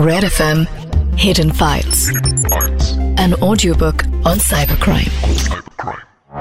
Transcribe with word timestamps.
Red 0.00 0.24
FM 0.24 0.60
Hidden 1.18 1.50
Files. 1.52 2.08
An 3.18 3.34
audiobook 3.34 4.04
on 4.24 4.38
cybercrime. 4.38 5.10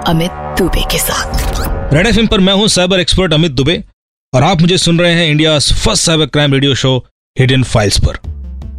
Amit 0.07 0.31
Dubey 0.59 0.83
के 0.91 0.97
साथ 0.97 1.93
red 1.93 2.07
F 2.07 2.19
पर 2.31 2.39
मैं 2.39 2.53
हूँ 2.53 2.67
साइबर 2.67 2.99
एक्सपर्ट 2.99 3.33
अमित 3.33 3.51
दुबे 3.51 3.83
और 4.33 4.43
आप 4.43 4.61
मुझे 4.61 4.77
सुन 4.77 4.99
रहे 4.99 5.13
हैं 5.13 5.27
India 5.27 5.57
first 5.59 6.05
cyber 6.05 6.25
crime 6.25 6.53
radio 6.53 6.75
show 6.75 6.95
hidden 7.39 7.63
files 7.63 7.99
पर 7.99 8.19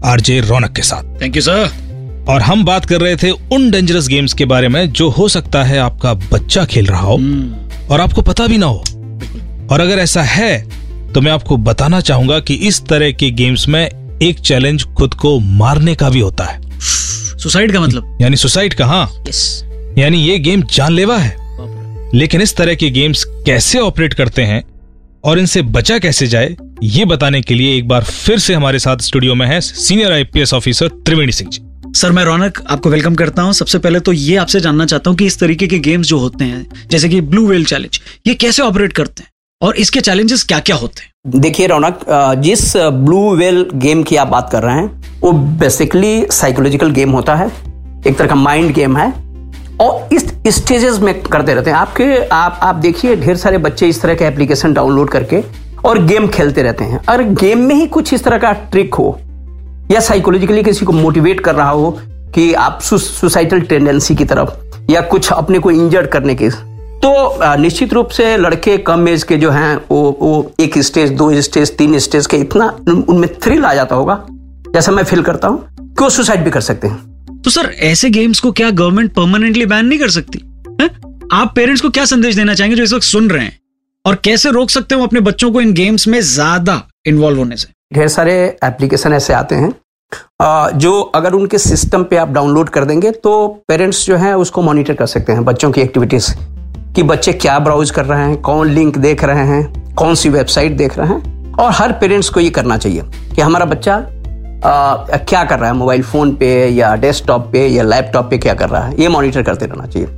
आरजे 0.04 0.40
रौनक 0.40 0.72
के 0.72 0.82
साथ 0.82 1.20
थैंक 1.22 1.36
यू 1.36 1.42
सर 1.42 2.24
और 2.28 2.42
हम 2.42 2.64
बात 2.64 2.86
कर 2.86 3.00
रहे 3.00 3.16
थे 3.16 3.30
उन 3.30 3.70
डेंजरस 3.70 4.08
गेम्स 4.08 4.32
के 4.32 4.44
बारे 4.44 4.68
में 4.68 4.92
जो 4.92 5.08
हो 5.10 5.28
सकता 5.28 5.64
है 5.64 5.78
आपका 5.78 6.14
बच्चा 6.14 6.64
खेल 6.64 6.86
रहा 6.86 7.00
हो 7.00 7.16
hmm. 7.16 7.90
और 7.90 8.00
आपको 8.00 8.22
पता 8.22 8.46
भी 8.46 8.58
ना 8.58 8.66
हो 8.66 8.84
और 9.72 9.80
अगर 9.80 9.98
ऐसा 9.98 10.22
है 10.22 10.52
तो 11.12 11.20
मैं 11.20 11.32
आपको 11.32 11.56
बताना 11.56 12.00
चाहूँगा 12.00 12.40
कि 12.40 12.54
इस 12.54 12.84
तरह 12.86 13.10
के 13.12 13.30
गेम्स 13.30 13.68
में 13.68 14.00
एक 14.23 14.39
चैलेंज 14.39 14.84
खुद 14.96 15.14
को 15.14 15.39
मारने 15.41 15.94
का 15.94 16.08
भी 16.11 16.21
होता 16.21 16.44
है। 16.44 16.79
सुसाइड 16.81 17.72
का 17.72 17.81
मतलब? 17.81 18.18
यानी 18.22 18.36
सुसाइड 18.36 18.75
का 18.75 18.86
हाँ 18.86 19.08
यस 19.29 19.63
यानी 19.99 20.18
ये 20.22 20.39
गेम 20.39 20.63
जानलेवा 20.72 21.17
है। 21.18 21.39
लेकिन 22.14 22.43
इस 22.43 22.57
तरह 22.57 22.75
के 22.75 22.91
गेम्स 22.91 23.25
कैसे 23.46 23.79
ऑपरेट 23.79 24.14
करते 24.14 24.43
हैं 24.43 24.63
और 25.25 25.39
इनसे 25.39 25.63
बचा 25.63 25.99
कैसे 25.99 26.27
जाए 26.27 26.57
ये 26.82 27.04
बताने 27.04 27.41
के 27.43 27.54
लिए 27.54 27.77
एक 27.77 27.89
बार 27.89 28.04
फिर 28.04 28.39
से 28.39 28.54
हमारे 28.54 28.79
साथ 28.79 29.03
स्टूडियो 29.03 29.35
में 29.35 29.46
है 29.46 29.61
senior 29.61 30.13
IPS 30.13 30.55
officer 30.55 30.89
Triveni 31.07 31.32
Singh 31.32 31.50
ji. 31.50 31.63
Sir 31.99 32.12
मैं 32.12 32.25
रौनक 32.25 32.62
आपको 32.70 32.91
वेलकम 32.91 33.14
करता 33.14 33.42
हूँ। 33.42 33.52
सबसे 33.52 33.78
पहले 33.78 34.00
तो 34.00 34.12
ये 34.12 34.36
आपसे 34.36 34.61
जानना 34.61 34.86
चाहता 34.86 35.11
हूँ 35.11 35.19
कि 35.19 35.27
इस 35.27 35.39
तरीके 35.41 35.66
के 35.66 35.78
गेम्स 35.78 36.06
जो 36.06 36.19
होते 36.19 36.44
हैं 36.44 36.86
जैसे 36.91 37.08
कि 37.08 37.20
ब्लू 37.22 37.47
वेल 37.47 37.64
चैलेंज 37.64 38.00
ये 38.27 38.34
कैसे 38.34 38.62
ऑपरेट 38.62 38.92
करते 38.92 39.22
हैं? 39.22 39.30
और 39.62 39.77
इसके 39.77 40.00
चैलेंजेस 40.00 40.42
क्या 40.42 40.59
क्या 40.59 40.77
होते 40.77 41.03
हैं? 41.03 41.41
देखिए 41.41 41.67
रौनक 41.67 41.98
जिस 42.39 42.77
ब्लू 42.77 43.34
वेल 43.37 43.67
गेम 43.75 44.03
की 44.03 44.17
आप 44.17 44.28
बात 44.28 44.48
कर 44.53 44.62
रहे 44.62 44.75
हैं, 44.75 45.20
वो 45.20 45.33
बेसिकली 45.33 46.27
साइकोलॉजिकल 46.31 46.91
गेम 46.91 47.11
होता 47.11 47.34
है। 47.34 47.47
एक 48.06 48.17
तरह 48.19 48.27
का 48.27 48.34
माइंड 48.34 48.72
गेम 48.75 48.97
है। 48.97 49.12
और 49.80 50.08
इस 50.12 50.56
स्टेजेस 50.56 50.98
में 50.98 51.22
करते 51.22 51.55
रहते 51.55 51.70
हैं। 51.70 51.77
आपके, 51.77 52.25
आप 52.25 52.58
आप 52.62 52.75
देखिए, 52.77 53.17
ढेर 53.17 53.36
सारे 53.36 53.58
बच्चे 53.58 53.89
इस 53.89 54.00
तरह 54.02 54.14
के 54.14 54.25
एप्लीकेशन 54.25 54.72
डाउनलोड 54.72 55.11
करके 55.11 55.42
और 55.84 56.02
गेम 56.05 56.28
खेलते 56.28 56.62
रहते 56.62 56.84
हैं। 56.84 57.02
अगर 57.08 57.22
गेम 57.34 57.58
में 57.58 57.74
ही 57.74 57.86
कुछ 57.86 58.14
इस 58.14 58.24
तरह 58.24 58.39
का 58.39 58.52
ट्रिक 58.52 58.95
हो, 58.95 59.19
या 59.91 60.00
साइकोलॉजिकली 60.00 60.62
किसी 60.62 60.84
को 60.84 60.92
मोटिवेट 60.92 61.41
कर 61.41 61.55
रहा 61.55 61.70
हो 61.70 61.97
कि 62.34 62.52
आप 62.55 62.80
सुसाइटल 62.83 63.61
टेंडेंसी 63.61 64.14
की 64.14 64.24
तरफ़, 64.24 64.50
या 64.91 65.00
कुछ 65.00 65.33
अपने 65.33 65.58
को 65.58 65.70
इंजर्ड 65.70 66.06
करने 66.06 66.34
के 66.34 66.50
तो 67.02 67.56
निश्चित 67.56 67.92
रूप 67.92 68.08
से 68.08 68.36
लड़के 68.36 68.76
कम 68.78 69.08
एज 69.08 69.22
के 69.22 69.36
जो 69.36 69.50
हैं 69.50 69.76
वो 69.90 70.00
वो 70.20 70.52
एक 70.60 70.78
स्टेज 70.78 71.10
दो 71.10 71.40
स्टेज 71.40 71.76
तीन 71.76 71.98
स्टेज 71.98 72.26
के 72.26 72.36
इतना 72.36 72.66
उनमें 72.88 73.28
थ्रिल 73.40 73.64
आ 73.64 73.74
जाता 73.74 73.96
होगा 73.96 74.24
जैसा 74.74 74.92
मैं 74.92 75.04
फील 75.04 75.22
करता 75.22 75.48
हूँ 75.48 75.76
कि 75.80 76.04
वो 76.04 76.10
सुसाइड 76.10 76.44
भी 76.44 76.50
कर 76.50 76.60
सकते 76.60 76.88
हैं। 76.88 77.42
तो 77.44 77.50
सर 77.50 77.70
ऐसे 77.90 78.10
गेम्स 78.10 78.40
को 78.40 78.52
क्या 78.52 78.70
गवर्नमेंट 78.70 79.12
परमानेंटली 79.12 79.66
बैन 79.66 79.86
नहीं 79.86 79.98
कर 79.98 80.10
सकती? 80.10 80.38
हैं? 80.80 80.90
आप 81.32 81.52
पेरेंट्स 81.56 81.82
को 81.82 81.90
क्या 81.90 82.04
संदेश 82.04 82.34
देना 82.34 82.54
चाहेंगे 82.54 82.76
जो 82.76 82.82
इस 82.82 82.92
वक्त 82.92 83.04
सुन 83.04 83.30
रहे 83.30 83.44
हैं? 83.44 83.58
और 84.06 84.14
कैसे 84.14 84.50
रोक 84.50 84.70
सकते 84.70 84.94
हो 84.94 85.02
अपने 85.02 85.20
बच्चों 85.20 85.52
को 85.52 85.60
इन 85.60 85.72
गेम्स 85.72 86.08
में 86.08 86.20
ज़्यादा 86.20 86.82
इन्वॉल्व 87.06 87.38
होने 87.38 87.56
से? 87.56 87.68
ढेर 87.94 88.08
सारे 88.08 88.34
एप्लीकेशन 88.64 89.12
ऐसे 89.12 89.32
आते 89.32 89.54
हैं 89.54 89.74
जो 90.78 91.00
अगर 91.14 91.32
उनके 91.32 91.58
सिस्टम 91.58 92.04
पे 92.04 92.16
आप 92.16 92.30
डाउनलोड 92.30 92.68
कर 92.68 92.84
देंगे 92.84 93.10
तो 93.10 93.48
पेरेंट्स 93.68 94.06
जो 94.06 94.16
हैं 94.16 94.34
उसको 94.34 94.62
मॉनिटर 94.62 94.94
कर 94.94 95.06
सकते 95.06 95.32
हैं 95.32 95.44
बच्चों 95.44 95.70
की 95.72 95.80
एक्टिविटीज़ 95.80 96.32
कि 96.96 97.02
बच्चे 97.02 97.33
क्या 97.33 97.58
ब्राउज 97.58 97.91
कर 97.91 98.05
रहे 98.05 98.24
हैं 98.24 98.36
कौन 98.36 98.69
लिंक 98.69 98.98
देख 98.98 99.24
रहे 99.24 99.46
हैं 99.46 99.94
कौन 99.94 100.14
सी 100.14 100.28
वेबसाइट 100.28 100.72
देख 100.72 100.98
रहे 100.98 101.08
हैं। 101.08 101.55
और 101.55 101.70
हर 101.72 101.92
पेरेंट्स 101.92 102.28
को 102.28 102.41
ये 102.41 102.50
करना 102.50 102.77
चाहिए 102.77 103.02
कि 103.34 103.42
हमारा 103.42 103.64
बच्चा 103.64 103.96
अ, 103.96 105.16
क्या 105.16 105.44
कर 105.44 105.58
रहा 105.58 105.70
है 105.70 105.77
मोबाइल 105.77 106.02
फ़ोन 106.02 106.34
पे 106.34 106.68
या 106.68 106.94
डेस्कटॉप 106.96 107.48
पे 107.52 107.66
या 107.66 107.83
लैपटॉप 107.83 108.30
पे 108.30 108.38
क्या 108.38 108.55
कर 108.55 108.68
रहा 108.68 108.83
है 108.83 109.00
ये 109.00 109.08
मॉनिटर 109.08 109.42
करते 109.42 109.66
रहना 109.66 109.86
चाहिए। 109.86 110.08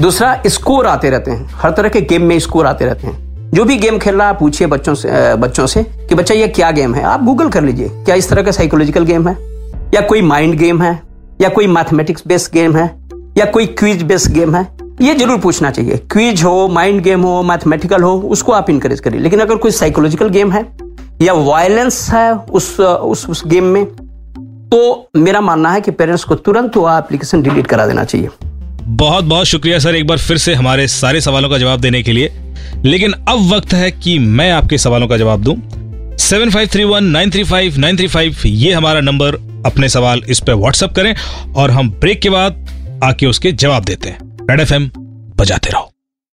दूसरा 0.00 0.42
स्कोर 0.46 0.86
आते 0.86 1.10
रहते 1.10 1.30
हैं। 1.30 1.50
हर 1.54 1.70
तरह 1.70 1.88
के 1.88 2.00
गेम 2.00 2.22
में 2.22 2.38
स्कोर 2.38 2.66
आते 2.66 2.84
रहते 2.84 3.06
हैं। 3.06 3.50
जो 3.50 3.64
भी 3.64 3.76
गेम 3.76 3.98
खेल 3.98 4.14
रहा 4.14 4.28
है 4.28 4.38
पूछिए 4.38 4.66
बच्चों 4.66 4.94
से 4.94 5.34
बच्चों 5.34 5.66
से 5.66 5.82
कि 5.82 6.14
बच्चा 6.14 6.34
ये 6.34 6.48
क्या 6.48 6.70
गेम 6.70 6.94
है? 6.94 7.02
आप 7.02 7.24
गूगल 7.24 7.48
कर 7.48 7.62
लीजिए 7.62 7.88
क्या 7.88 8.14
इस 8.14 8.28
तरह 8.28 8.42
का 8.42 8.50
साइकोलॉजिकल 8.50 9.04
गेम 9.04 9.28
है? 9.28 9.34
या 9.94 10.00
कोई 10.00 10.22
माइंड 10.22 10.54
गेम 10.54 10.82
है? 10.82 11.00
या 11.40 11.48
कोई 11.48 11.66
मैथमेटिक्स 11.66 12.22
बेस्ड 12.26 12.52
गेम 12.52 12.76
है? 12.76 12.94
या 13.38 13.44
कोई 13.44 13.66
क्विज 13.66 14.02
बेस्ड 14.02 14.32
गेम 14.32 14.54
है? 14.54 14.75
ये 15.02 15.14
ज़रूर 15.14 15.38
पूछना 15.38 15.70
चाहिए। 15.70 15.96
क्विज 16.12 16.42
हो 16.42 16.68
माइंड 16.68 17.00
गेम 17.02 17.22
हो 17.22 17.42
मैथमेटिकल 17.42 18.02
हो, 18.02 18.12
उसको 18.12 18.52
आप 18.52 18.70
इनकरेज 18.70 19.00
करिए। 19.00 19.20
लेकिन 19.20 19.40
अगर 19.40 19.56
कोई 19.56 19.70
साइकोलॉजिकल 19.72 20.28
गेम 20.28 20.52
है 20.52 20.64
या 21.22 21.32
वायलेंस 21.32 22.08
है 22.10 22.32
उस 22.32 22.78
उस 22.80 23.28
उस 23.28 23.42
गेम 23.46 23.64
में 23.64 23.84
तो 24.70 25.10
मेरा 25.16 25.40
मानना 25.40 25.70
है 25.72 25.80
कि 25.80 25.90
पेरेंट्स 25.90 26.24
को 26.24 26.34
तुरंत 26.36 26.76
वो 26.76 26.88
एप्लीकेशन 26.90 27.42
डिलीट 27.42 27.66
करा 27.66 27.86
देना 27.86 28.04
चाहिए। 28.04 28.28
बहुत 28.82 29.24
बहुत 29.24 29.46
शुक्रिया 29.46 29.78
सर 29.78 29.94
एक 29.94 30.06
बार 30.06 30.18
फिर 30.18 30.38
से 30.38 30.54
हमारे 30.54 30.86
सारे 30.88 31.20
सवालों 31.20 31.50
का 31.50 31.58
जवाब 31.58 31.80
देने 31.80 32.02
के 32.02 32.12
लिए। 32.12 32.32
लेकिन 32.84 33.12
अब 33.12 33.48
वक्त 33.52 33.72
है 33.74 33.90
कि 33.92 34.18
मैं 34.18 34.50
आपके 34.52 34.78
सवालों 34.78 35.08
का 35.08 35.16
जवाब 35.16 35.42
दूँ। 35.42 35.56
Seven 36.18 36.50
five 36.50 36.68
three 36.72 36.84
one 36.84 37.04
nine 37.06 37.30
three 37.30 37.44
five 37.44 37.78
nine 37.78 37.96
three 37.96 38.06
five 38.08 38.46
ये 38.46 38.72
हमारा 38.72 39.00
नंबर। 39.00 39.34
अपने 39.66 39.88
सवाल 39.88 40.22
इस 40.28 40.40
पर 40.40 40.54
व्हाट्सएप 40.54 40.92
करें 40.92 41.14
और 41.54 41.70
हम 41.70 41.90
ब्रेक 41.90 42.20
के 42.22 42.30
बाद 42.30 43.00
आके 43.04 43.26
उसके 43.26 43.52
जवाब 43.54 43.84
देते 43.84 44.08
हैं। 44.08 44.25
रेड 44.50 44.60
एफ़ 44.60 44.72
बजाते 45.38 45.70
रहो। 45.70 45.95